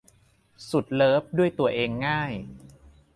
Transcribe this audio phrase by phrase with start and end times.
[0.69, 2.33] สุดเลิฟด้วยตัวเองง่าย